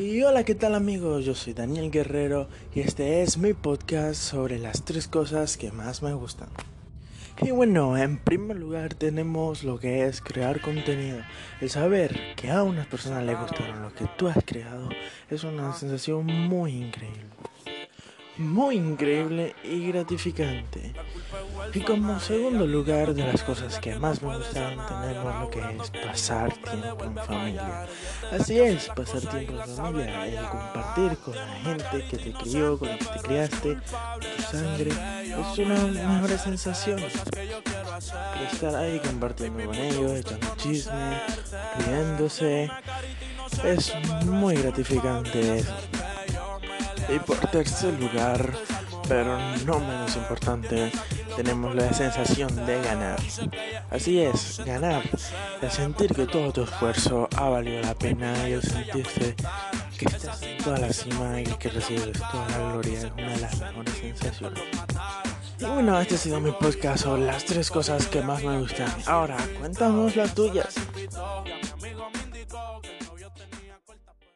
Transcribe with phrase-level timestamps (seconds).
[0.00, 1.24] Y hola, ¿qué tal amigos?
[1.24, 6.04] Yo soy Daniel Guerrero y este es mi podcast sobre las tres cosas que más
[6.04, 6.50] me gustan.
[7.42, 11.18] Y bueno, en primer lugar tenemos lo que es crear contenido.
[11.60, 14.88] El saber que a unas personas les gustaron lo que tú has creado
[15.30, 17.24] es una sensación muy increíble
[18.38, 20.92] muy increíble y gratificante.
[21.74, 25.90] Y como segundo lugar de las cosas que más me gustan tenemos lo que es
[26.06, 27.86] pasar tiempo en familia.
[28.32, 32.88] Así es, pasar tiempo en familia, el compartir con la gente que te crió, con
[32.88, 33.76] la que te criaste,
[34.36, 37.00] tu sangre, es una mejor sensación.
[38.52, 41.20] Estar ahí compartiendo con ellos, echando chisme,
[41.86, 42.70] riéndose,
[43.64, 43.92] es
[44.24, 45.74] muy gratificante eso.
[47.08, 48.52] Y por tercer lugar,
[49.08, 50.92] pero no menos importante,
[51.36, 53.18] tenemos la sensación de ganar.
[53.90, 55.02] Así es, ganar.
[55.62, 59.34] El sentir que todo tu esfuerzo ha valido la pena y el sentirse
[59.98, 63.40] que estás en toda la cima y que recibes toda la gloria es una de
[63.40, 64.62] las mejores sensaciones.
[65.60, 68.94] Y bueno, este ha sido mi podcast sobre las tres cosas que más me gustan.
[69.06, 70.74] Ahora, cuéntanos las tuyas.